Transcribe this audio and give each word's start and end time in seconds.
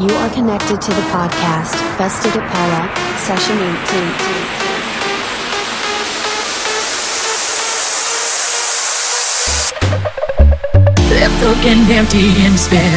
You 0.00 0.08
are 0.08 0.30
connected 0.30 0.80
to 0.80 0.90
the 0.96 1.04
podcast, 1.12 1.76
Busted 1.98 2.32
Apollo, 2.32 2.88
Session 3.20 3.52
18. 3.52 3.68
Left 11.20 11.36
looking 11.44 11.84
empty 11.92 12.32
in 12.40 12.56
despair. 12.56 12.96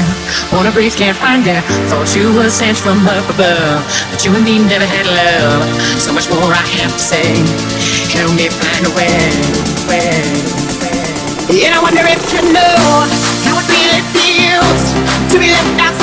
Wanna 0.53 0.71
breathe, 0.71 0.95
can't 0.95 1.17
find 1.17 1.45
air. 1.45 1.59
Thought 1.91 2.15
you 2.15 2.31
were 2.39 2.49
sent 2.49 2.77
from 2.77 3.05
up 3.05 3.27
above. 3.35 3.83
But 4.09 4.23
you 4.23 4.31
and 4.31 4.45
me 4.45 4.63
never 4.63 4.87
had 4.87 5.03
love. 5.03 5.67
So 5.99 6.13
much 6.15 6.29
more 6.31 6.55
I 6.55 6.63
have 6.79 6.93
to 6.95 7.03
say. 7.03 7.35
Help 8.15 8.31
me 8.39 8.47
find 8.47 8.87
a 8.87 8.91
way, 8.95 9.27
way, 9.91 10.23
way. 10.79 11.67
And 11.67 11.75
I 11.75 11.83
wonder 11.83 12.07
if 12.07 12.23
you 12.31 12.47
know 12.55 12.79
how 13.43 13.59
it 13.59 13.67
really 13.67 13.99
feels 14.15 14.83
to 15.33 15.37
be 15.37 15.51
left 15.51 15.83
outside 15.83 16.02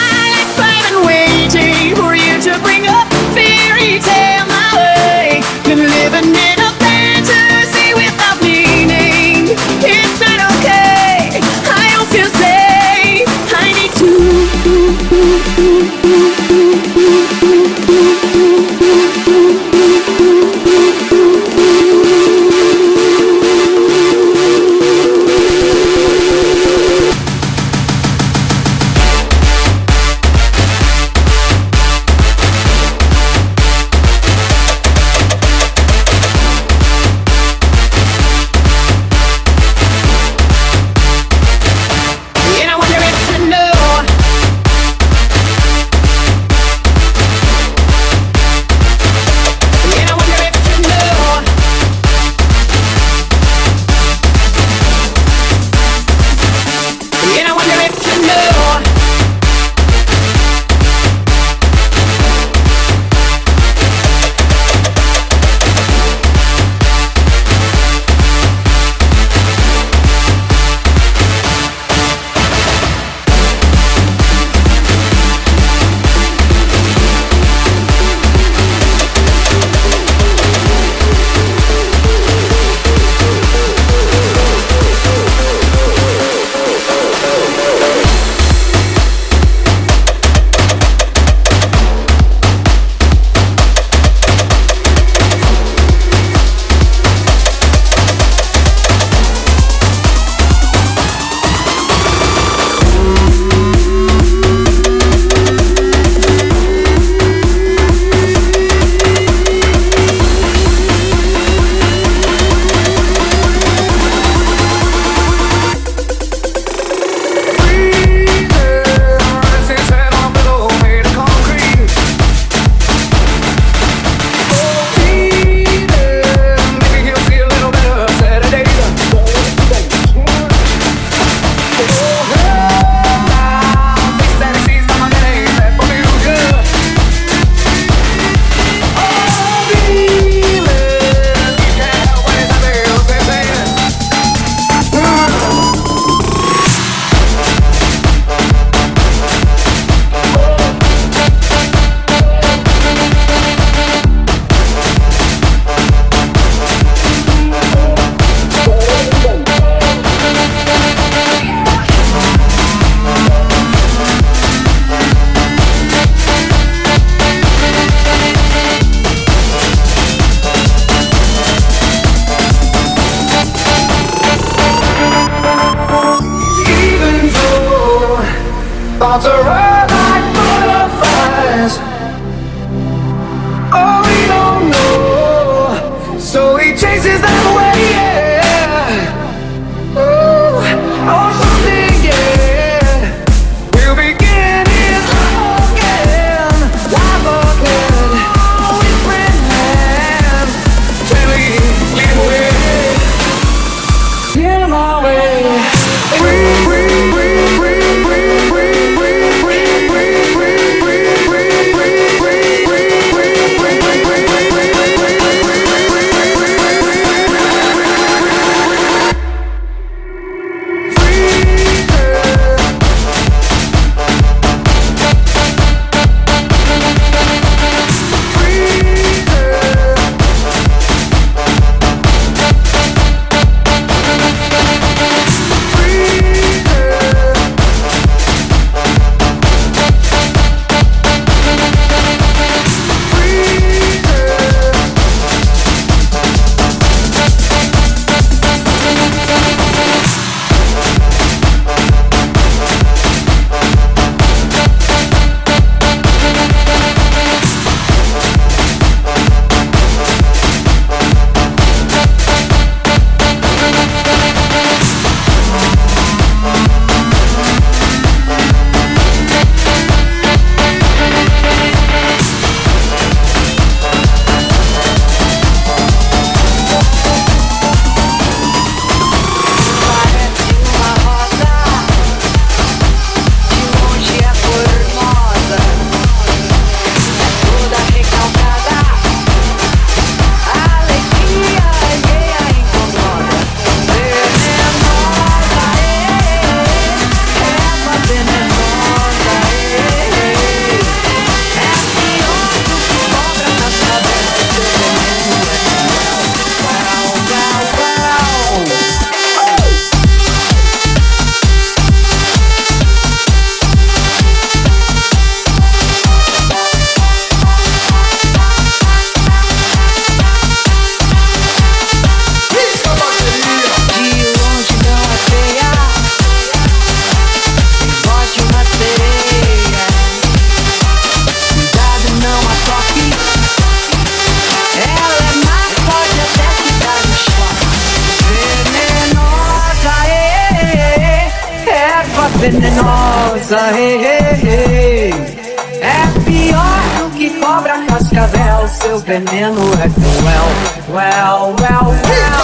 cruel. 349.89 350.47
Well, 350.93 351.55
well, 351.57 351.89
well. 352.05 352.41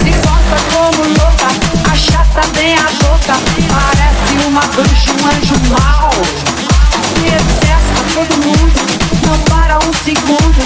Se 0.00 0.10
gosta 0.24 0.56
como 0.72 1.02
louca, 1.04 1.48
a 1.90 1.96
chata 1.96 2.42
bem 2.54 2.74
a 2.74 2.88
boca, 3.02 3.36
parece 3.68 4.46
uma 4.46 4.62
bruxa, 4.72 5.12
um 5.12 5.26
anjo 5.26 5.56
mau. 5.70 6.10
Me 7.20 7.30
detesta 7.30 7.98
todo 8.14 8.34
mundo, 8.46 8.80
não 9.26 9.38
para 9.50 9.76
um 9.78 9.92
segundo, 10.04 10.60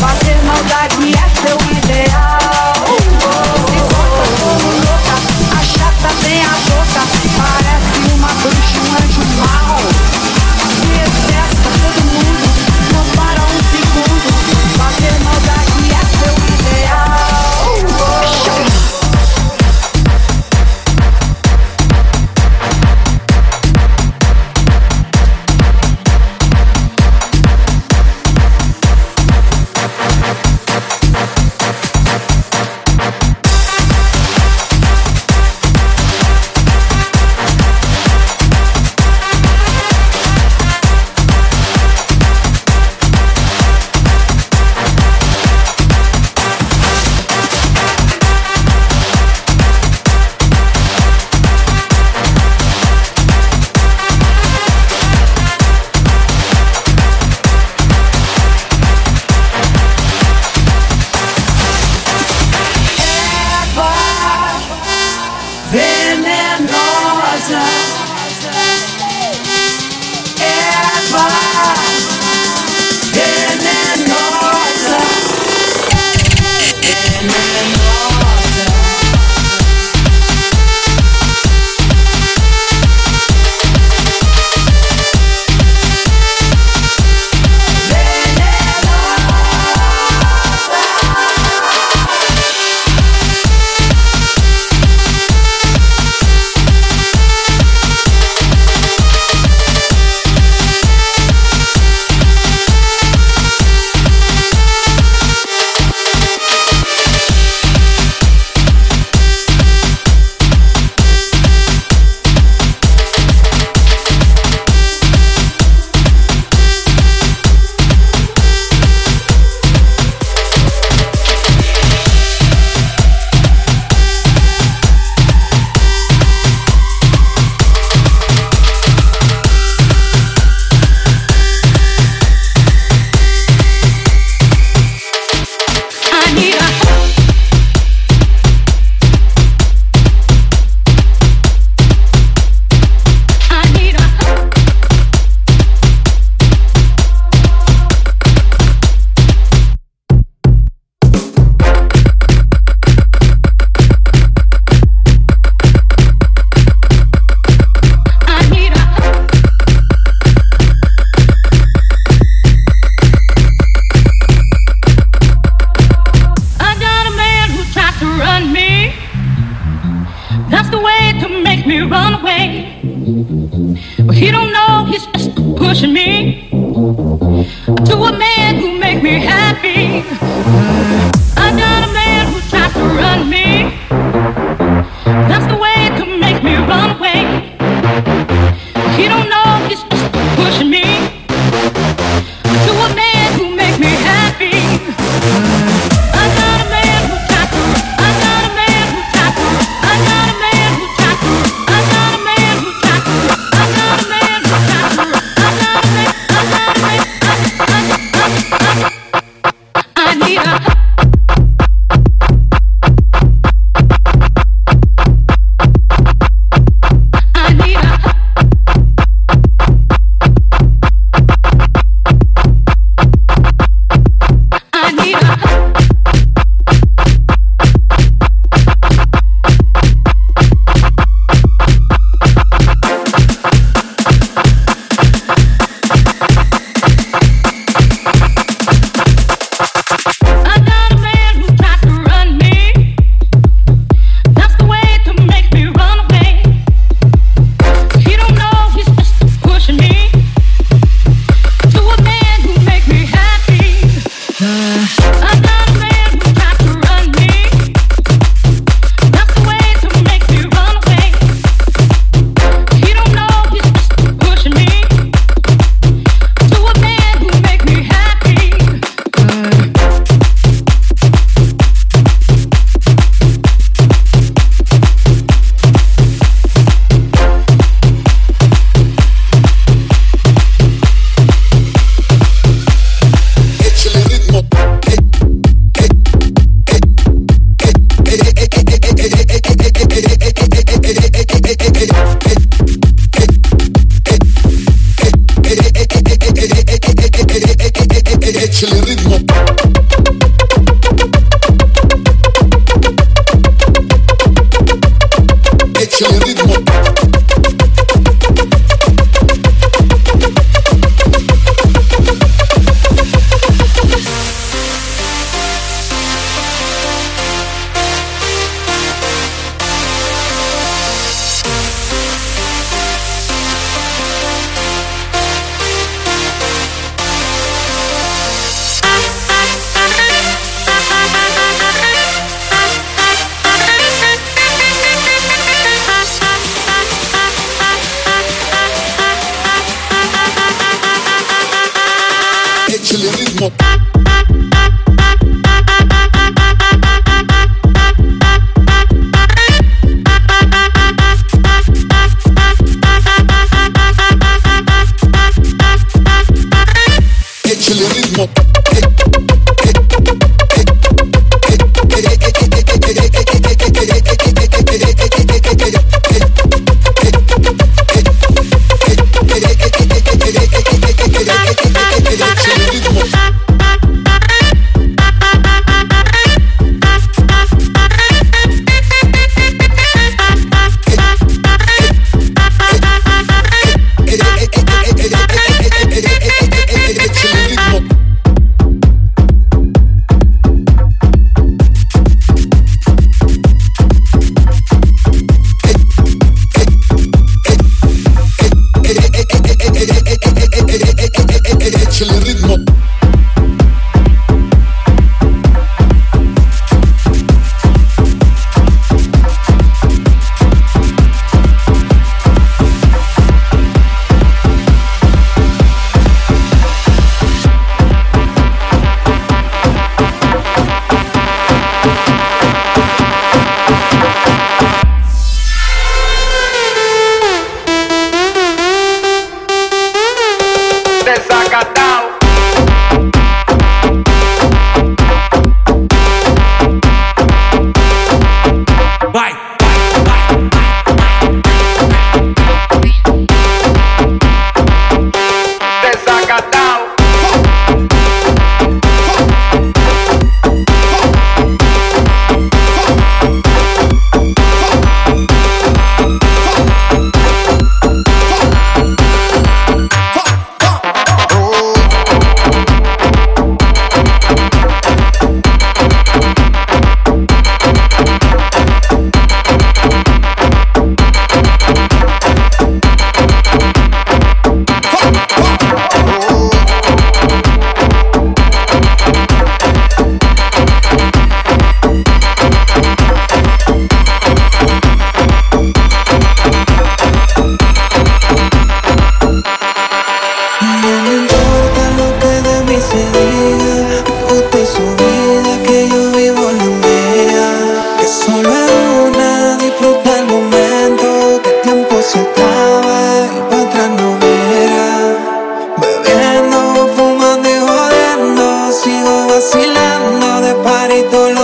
fazer 0.00 0.38
maldade 0.44 1.14
é 1.14 1.26
seu 1.40 1.58
ideal. 1.70 2.74
Se 3.68 3.78
gosta 3.92 4.24
como 4.40 4.68
louca, 4.72 5.16
a 5.56 5.62
chata 5.62 6.10
bem 6.22 6.40
a 6.42 6.56
boca, 6.66 7.02
parece 7.38 7.96
uma 8.12 8.28
bruxa, 8.42 8.78
um 8.80 8.90
anjo 8.96 9.22
mau. 9.38 9.95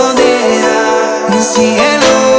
Ai, 0.05 2.32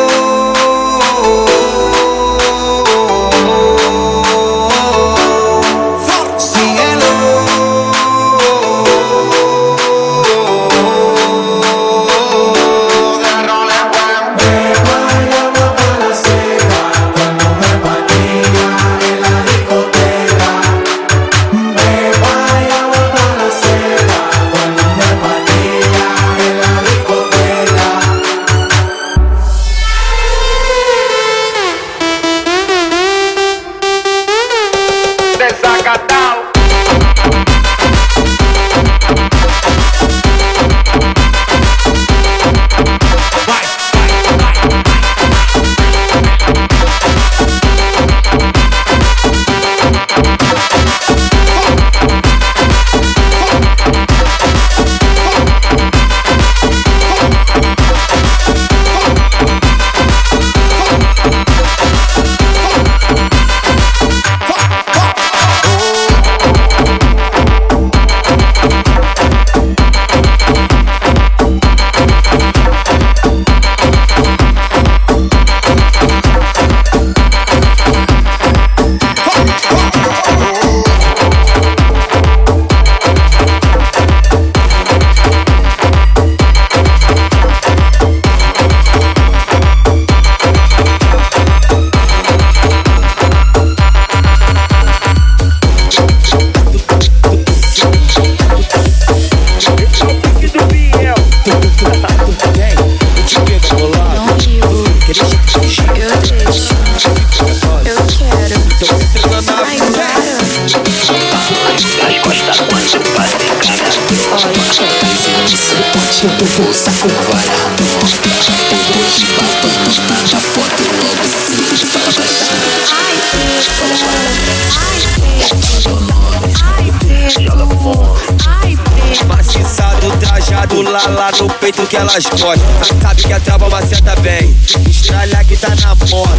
lá, 130.72 131.06
lá 131.08 131.30
no 131.38 131.48
peito 131.54 131.86
que 131.86 131.96
elas 131.96 132.24
gostam. 132.24 133.00
Sabe 133.00 133.22
que 133.22 133.32
a 133.32 133.40
trava 133.40 133.68
maceta 133.68 134.16
bem. 134.16 134.56
Estralha 134.88 135.44
que 135.44 135.56
tá 135.56 135.68
na 135.76 135.94
moda. 135.94 136.32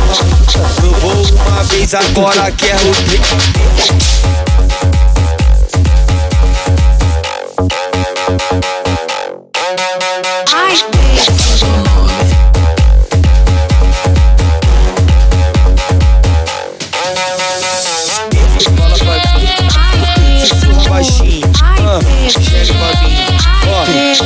Eu 0.84 0.92
vou 1.00 1.24
uma 1.48 1.64
vez 1.64 1.94
agora, 1.94 2.52
quero 2.52 2.92
ter. 3.06 3.22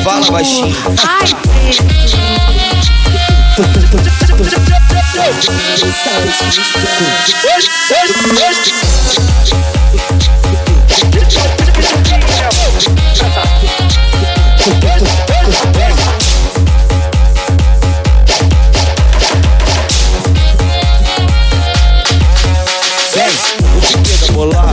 Fala 0.10 0.32
baixinho. 0.32 0.76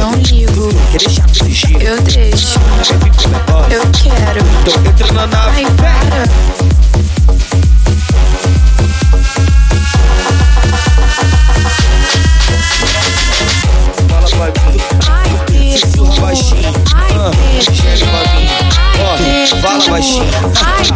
Não 0.00 0.14
ligo. 0.14 0.68
Eu 1.80 2.00
deixo. 2.02 2.58
Eu 3.70 3.84
I'm 5.18 5.76
better. 5.76 6.26
Baixinho, 19.16 19.60
fala 19.62 19.90
baixinho. 19.90 20.95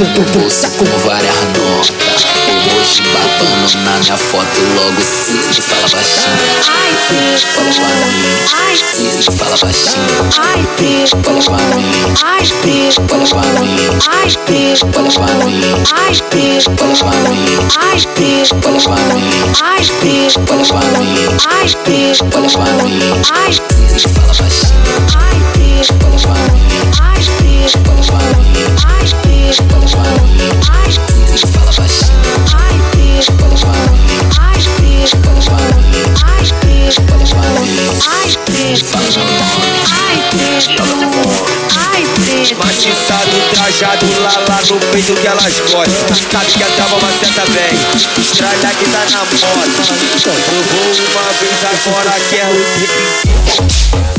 Do 0.00 0.22
bolso 0.32 0.66
com 0.78 0.86
várias 1.06 1.36
notas 1.58 2.24
Emoji 2.48 3.02
babando 3.12 3.76
na 3.84 3.98
minha 3.98 4.16
foto 4.16 4.60
logo 4.74 5.02
se 5.02 5.60
fala 5.60 5.86
baixinho. 5.88 6.32
Olha 6.66 6.96
pra 6.96 7.14
mim 8.96 9.22
fala 9.36 9.56
baixinho. 9.58 10.02
Olha 10.38 10.64
pra 10.64 10.82
mim. 10.82 11.04
Olha 11.12 11.60
pra 11.62 12.66
mim. 12.66 12.88
Olha 13.12 13.26
pra 13.26 13.52
mim. 13.52 13.52
Olha 13.52 13.52
pra 13.52 13.62
mim. 13.62 13.90
Olha 13.92 14.32
pra 14.32 15.46
mim. 15.46 15.68
Olha 15.72 16.12
pra 16.12 16.32
mim 16.32 16.56
Ai. 23.30 23.52
Olha 23.52 23.60
pra 23.60 23.76
mim 23.76 23.98
fala 23.98 24.32
baixinho. 24.38 24.72
Olha 25.12 25.40
pra 25.42 25.60
mim 25.60 25.82
fala 27.84 28.30
pra 28.30 28.36
mim 28.36 29.21
Trajado 43.52 44.06
lá, 44.20 44.32
lá 44.48 44.60
no 44.68 44.80
peito 44.92 45.14
que 45.14 45.26
elas 45.26 45.60
gostam. 45.60 46.16
Sabe 46.30 46.52
que 46.52 46.62
a 46.62 46.66
trava 46.66 46.98
maceta 46.98 47.44
bem. 47.50 47.78
Estralha 48.18 48.74
que 48.74 48.84
tá 48.90 49.04
na 49.10 49.24
moda. 49.24 49.72
Eu 50.52 50.62
vou 50.62 50.88
uma 51.10 51.32
vez 51.32 51.64
agora, 51.64 52.12
quero 52.30 52.56
ter. 52.78 54.11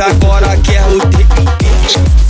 Agora, 0.00 0.56
quero 0.62 0.98
ter. 1.10 2.29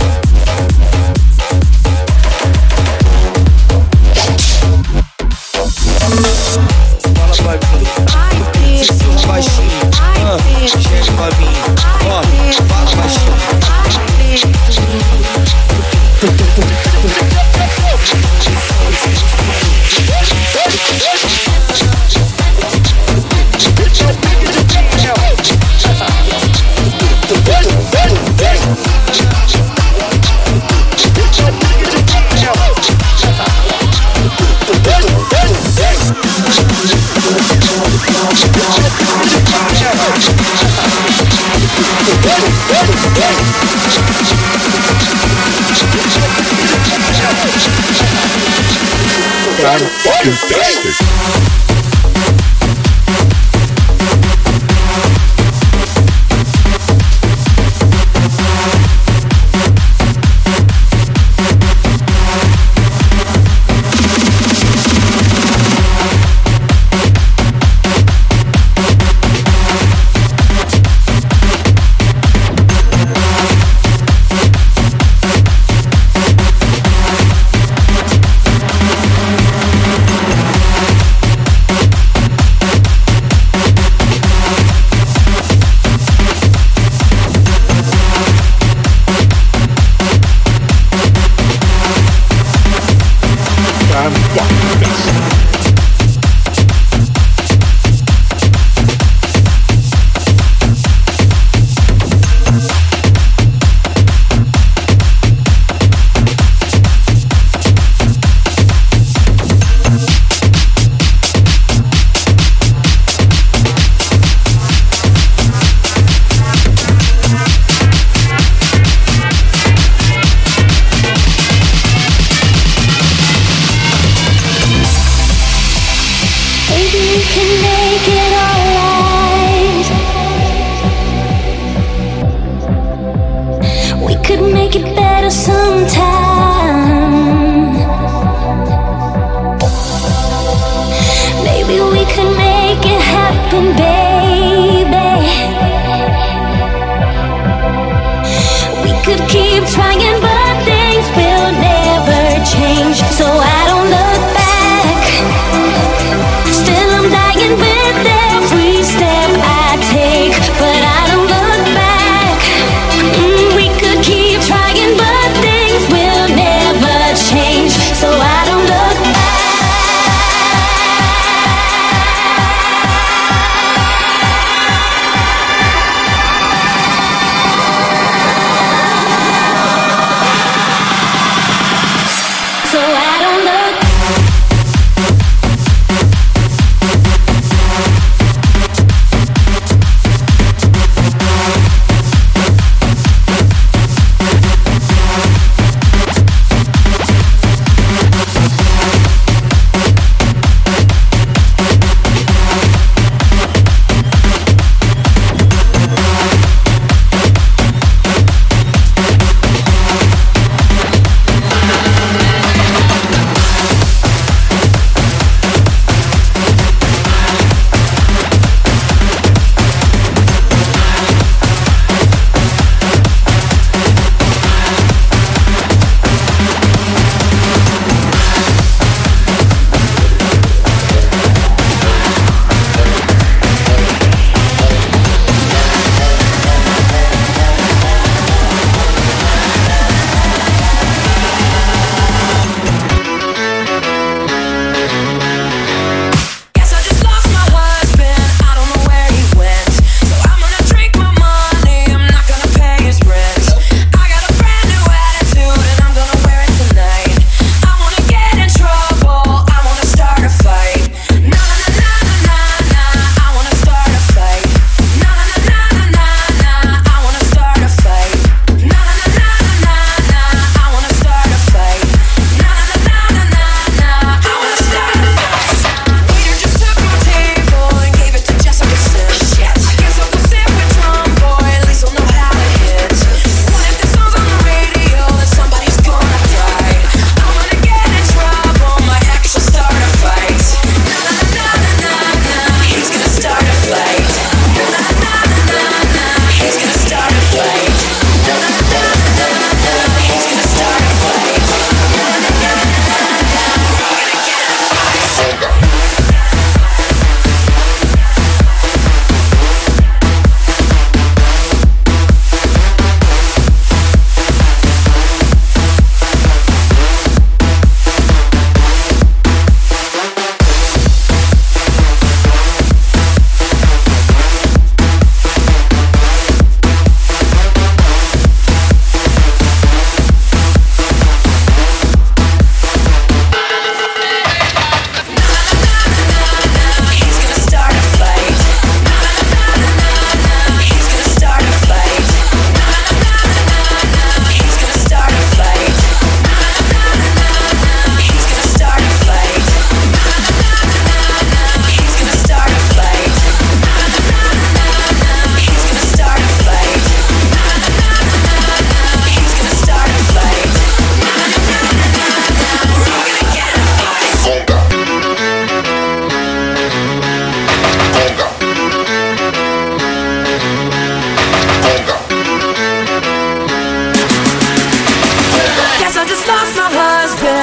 I'm 49.71 49.79
fucking 49.79 50.33
fantastic. 50.33 51.50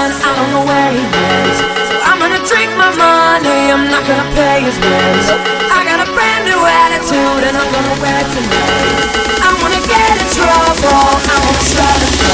and 0.09 0.17
I 0.25 0.31
don't 0.33 0.51
know 0.57 0.65
where 0.65 0.91
he 0.97 1.05
is. 1.05 1.57
So 1.89 1.95
I'm 2.09 2.17
gonna 2.17 2.41
drink 2.49 2.73
my 2.81 2.89
money, 2.97 3.69
I'm 3.69 3.93
not 3.93 4.05
gonna 4.09 4.29
pay 4.33 4.65
his 4.65 4.79
bills. 4.81 5.27
I 5.69 5.85
got 5.85 6.01
a 6.01 6.09
brand 6.17 6.49
new 6.49 6.61
attitude 6.65 7.43
and 7.45 7.55
I'm 7.57 7.69
gonna 7.69 7.97
wear 8.01 8.17
it 8.17 8.29
tonight. 8.33 8.97
I 9.45 9.51
wanna 9.61 9.83
get 9.85 10.13
in 10.17 10.29
trouble, 10.33 11.05
I 11.29 11.37
wanna 11.45 11.65
start 11.73 12.01
a 12.01 12.28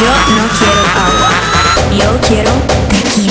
Yo 0.00 0.06
no 0.06 0.44
quiero 0.58 0.82
agua. 1.06 1.30
Yo 1.98 2.20
quiero 2.28 2.52
tequila. 2.88 3.27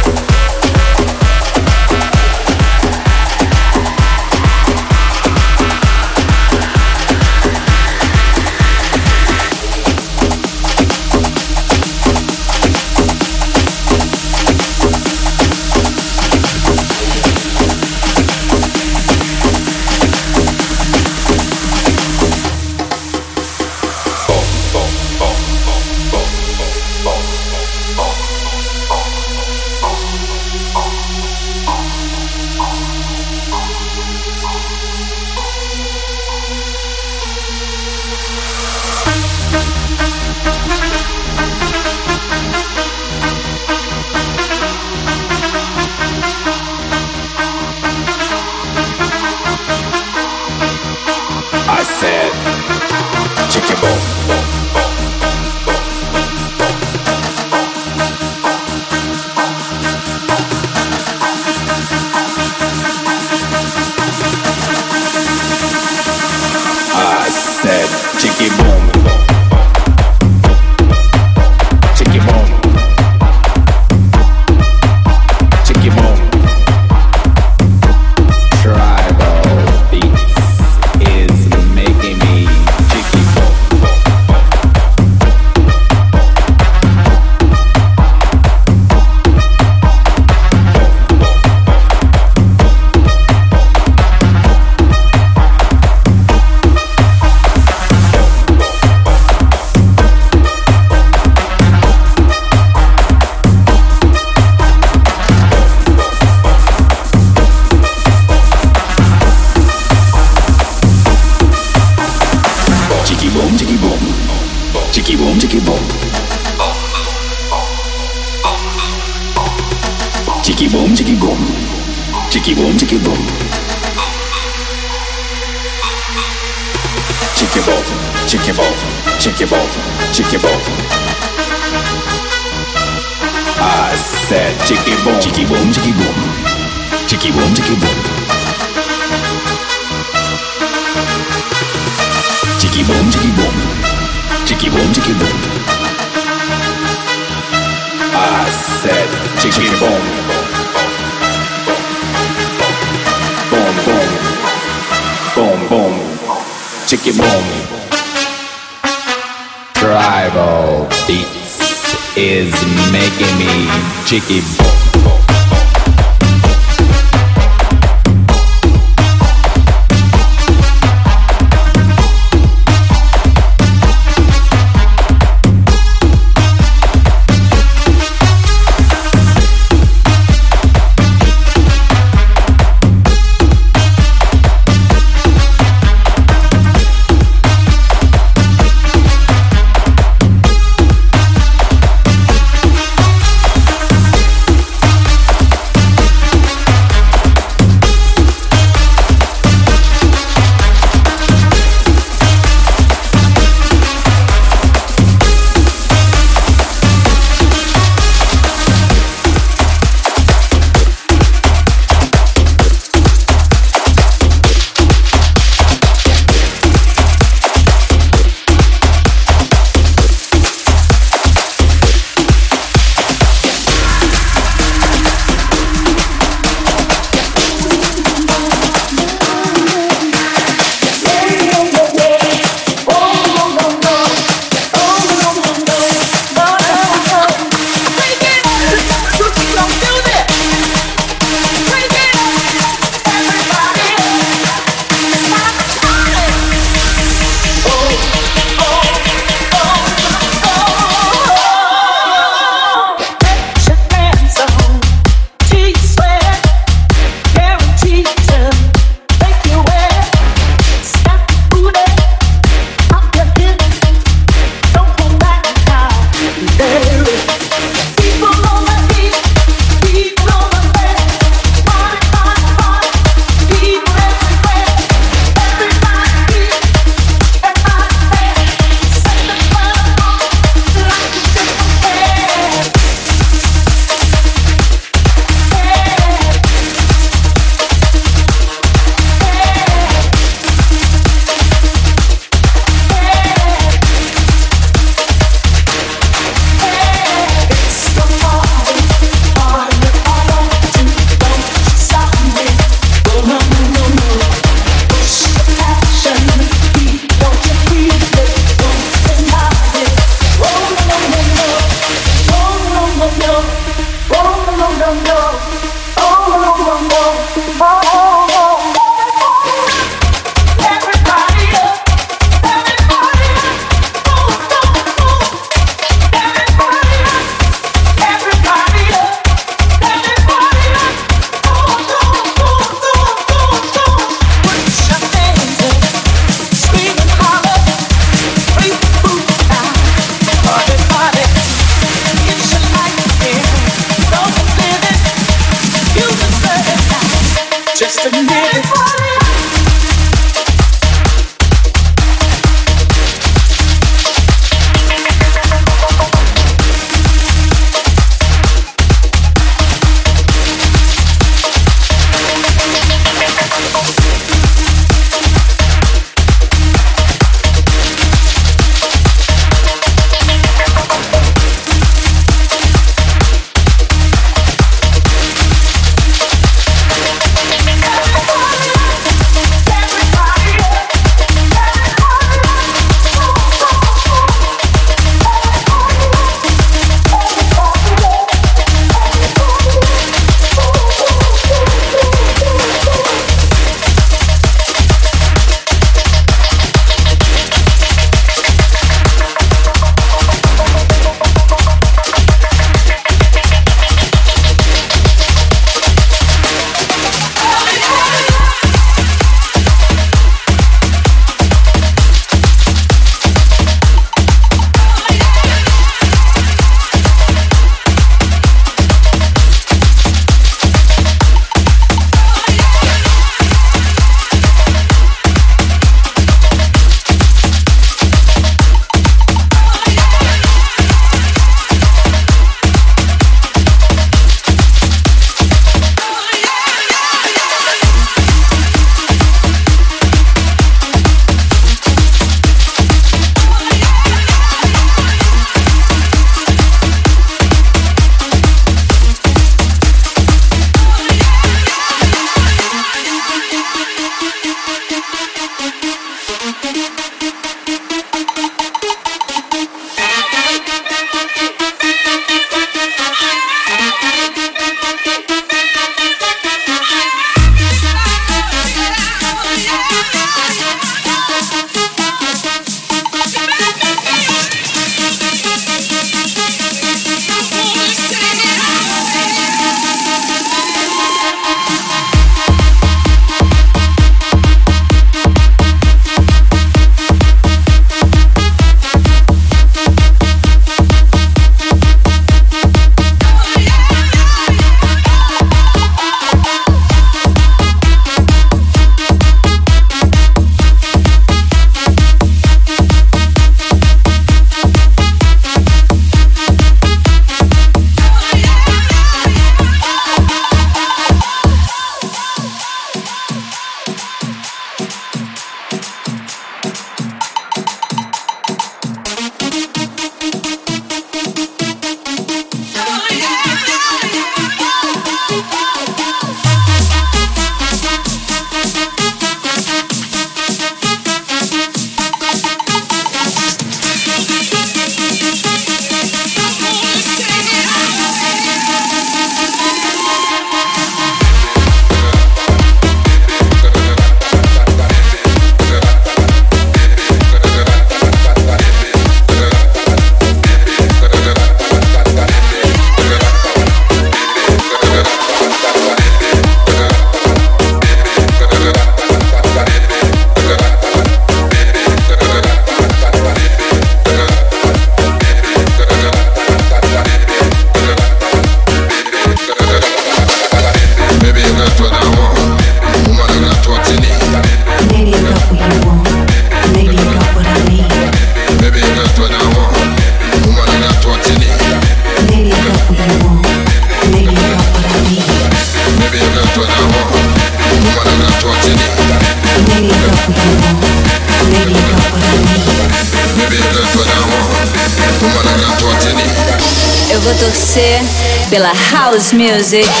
music. 599.71 600.00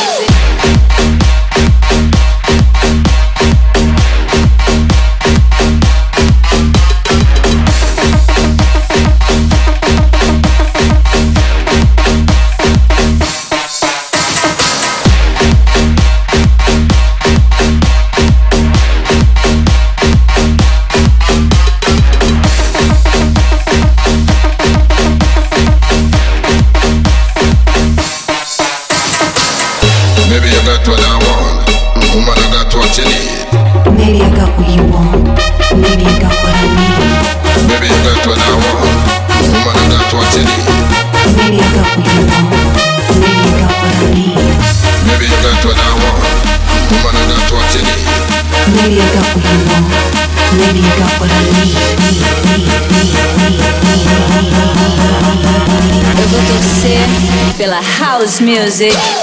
music. 58.61 59.20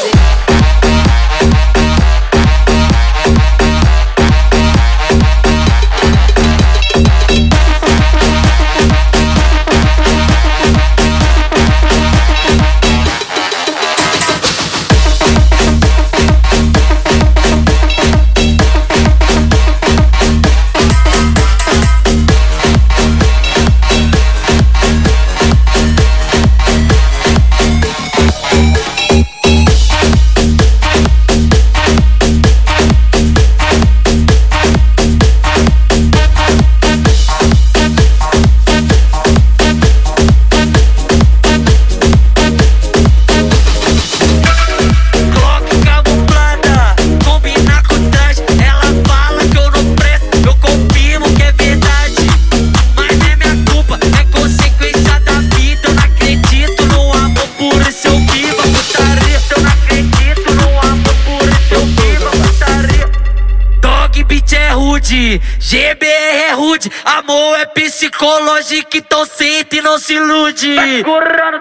hoje 68.69 68.83
que 68.85 69.01
tô 69.01 69.25
sente 69.25 69.79
e 69.79 69.81
não 69.81 69.99
se 69.99 70.14
ilude. 70.14 70.77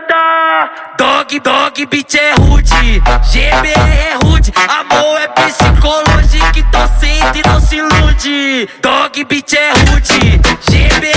Tá? 0.08 0.94
Dog, 0.98 1.40
dog, 1.40 1.86
bitch 1.86 2.16
é 2.16 2.34
rude. 2.34 3.02
GBR 3.32 3.78
é 3.78 4.18
rude, 4.26 4.52
amor 4.68 5.22
é 5.22 5.28
psicologia 5.30 6.52
que 6.52 6.64
tô 6.64 6.86
sente 7.00 7.40
e 7.40 7.48
não 7.48 7.62
se 7.62 7.78
ilude. 7.78 8.70
Dog, 8.82 9.24
bitch 9.24 9.54
é 9.54 9.72
rude. 9.90 10.40
GBR. 10.70 11.17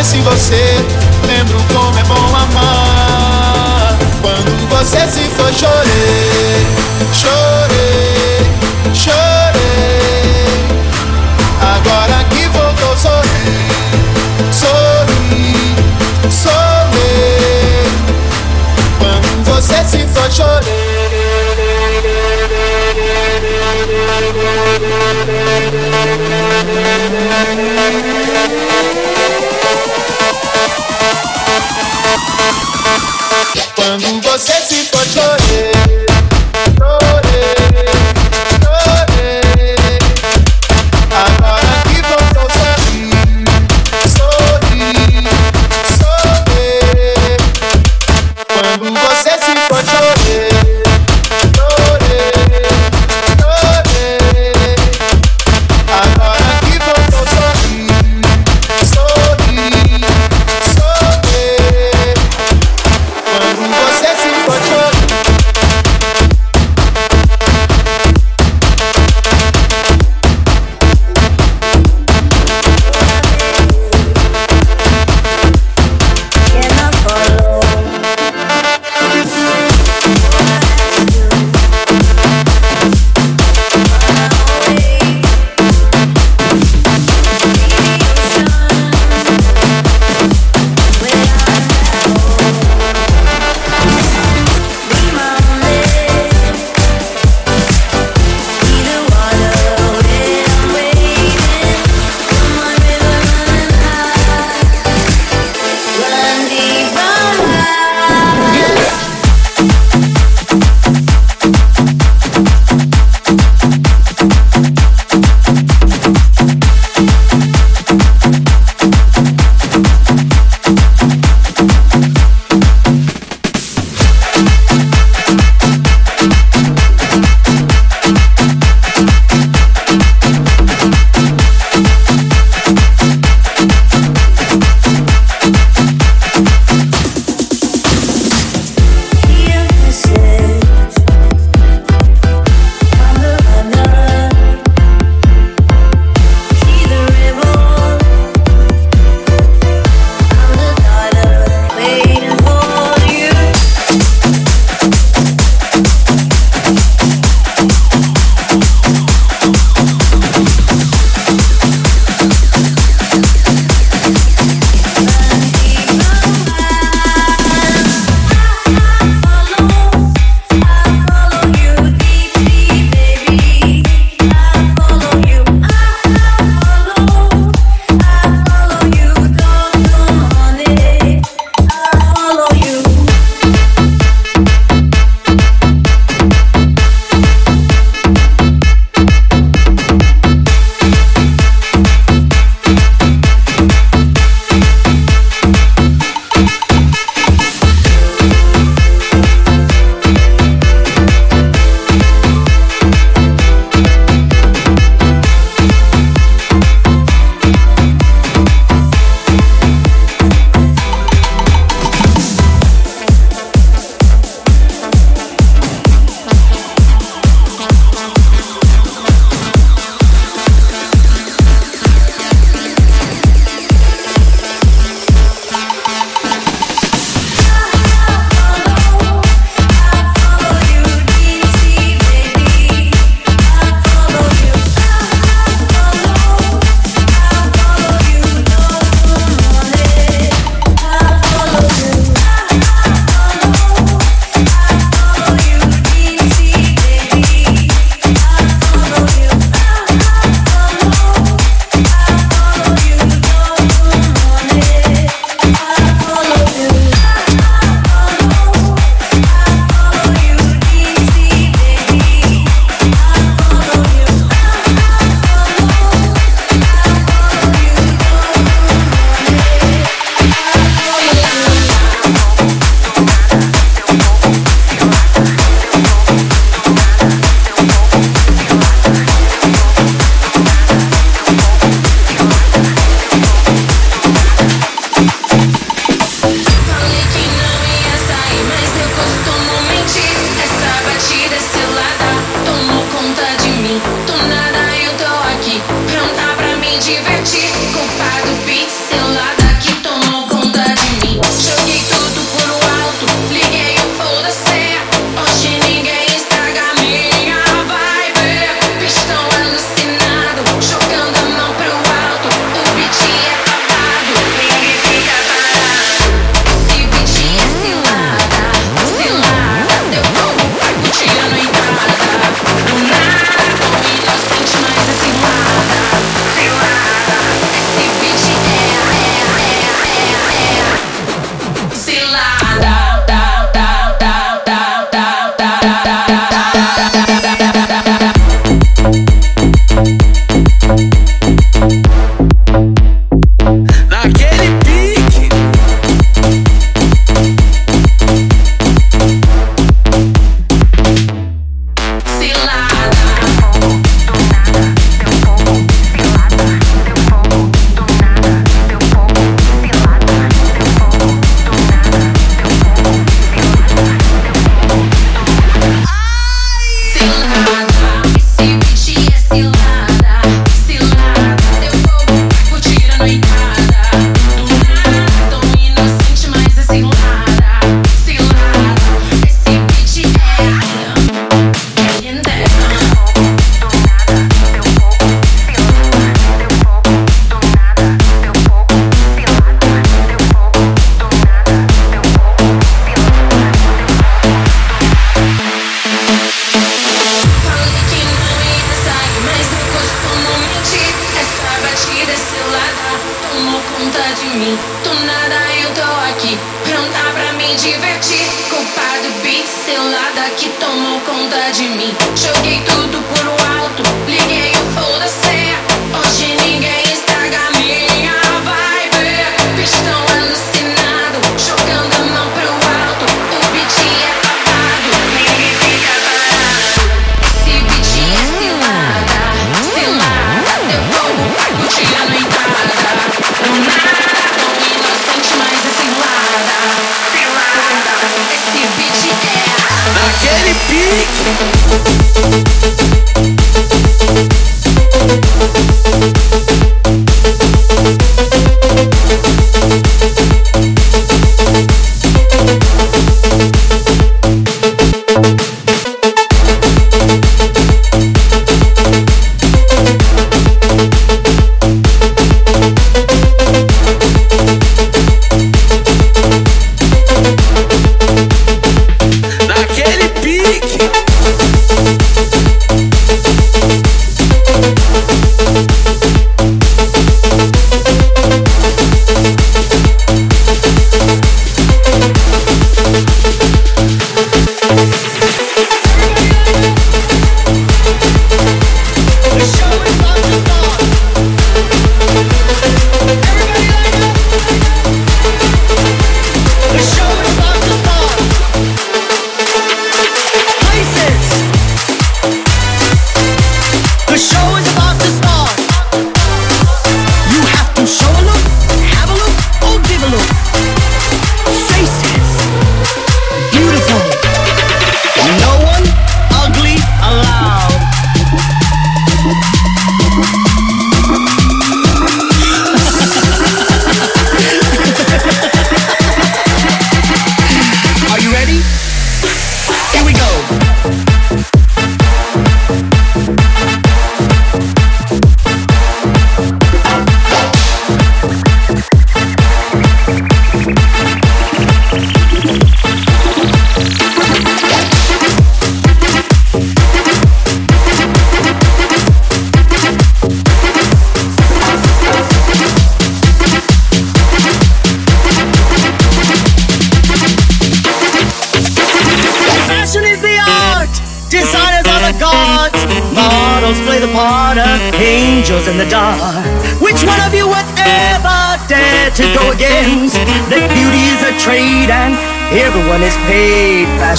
penso 0.00 0.16
em 0.16 0.22
você, 0.22 0.76
lembro 1.26 1.58
como 1.74 1.98
é 1.98 2.04
bom 2.04 2.14
amar. 2.34 3.98
Quando 4.22 4.68
você 4.70 5.06
se 5.06 5.28
foi, 5.28 5.52
chorei, 5.52 6.66
chorei, 7.12 8.46
chorei. 8.94 9.20
Agora 11.60 12.24
que 12.30 12.48
voltou, 12.48 12.96
sorri, 12.96 13.68
sorri, 14.50 15.76
sorri. 16.30 17.84
Quando 18.98 19.44
você 19.44 19.84
se 19.84 20.06
foi, 20.06 20.30
chorei. 20.30 20.80
Quando 27.20 27.74
você 27.76 27.99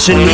passion 0.01 0.30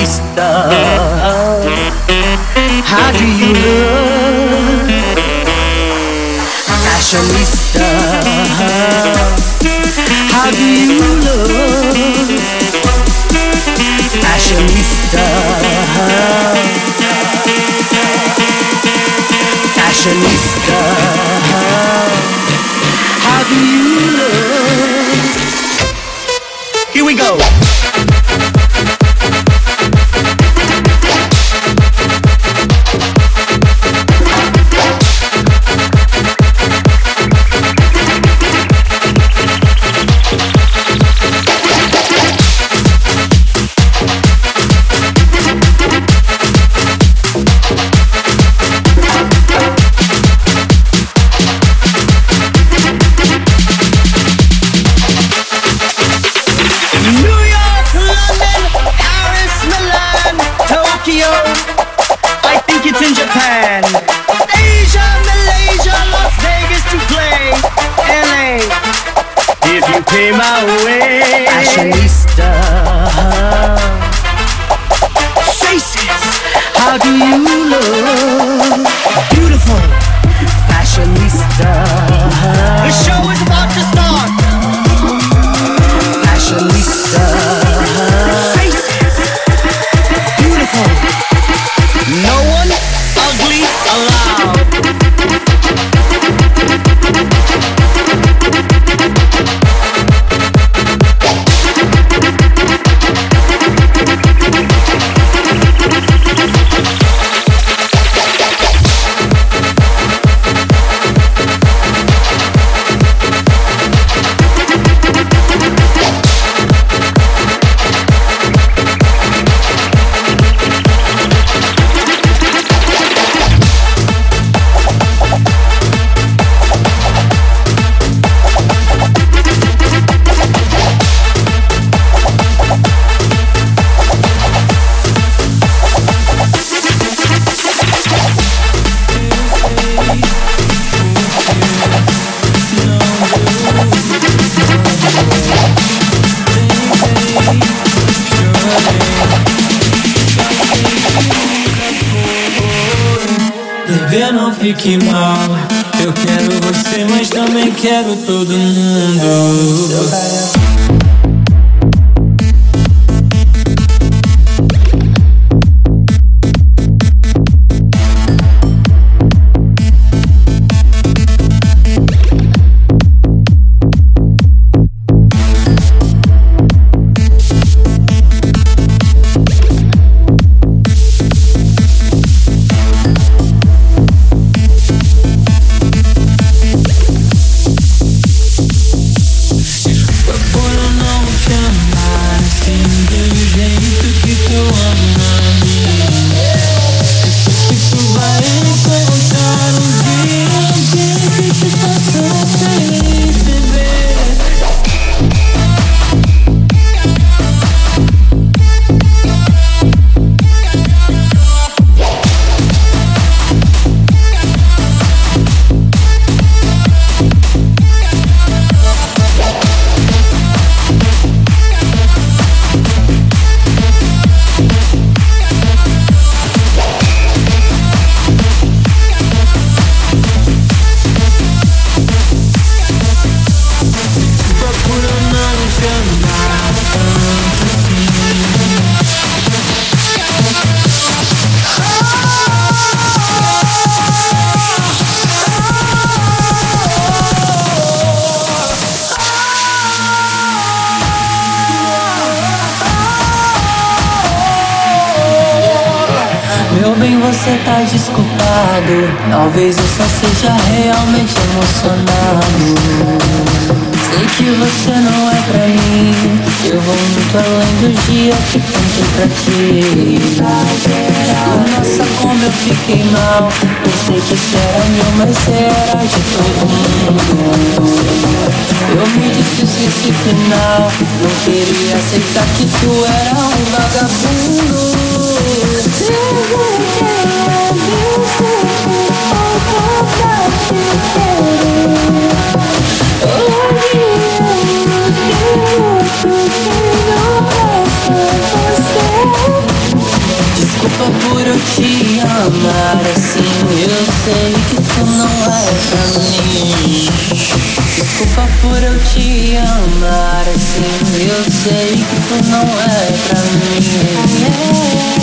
só 308.33 308.45
por 308.61 308.83
eu 308.83 308.99
te 308.99 309.57
amar 309.57 310.45
assim 310.47 310.81
Eu 311.27 311.43
sei 311.51 311.95
que 311.95 312.17
tu 312.27 312.49
não 312.49 312.61
é 312.61 313.11
pra 313.27 313.39
mim. 313.41 313.81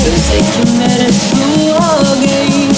Eu 0.04 0.16
sei 0.18 0.42
que 0.42 0.70
mereço 0.72 1.34
alguém 2.10 2.73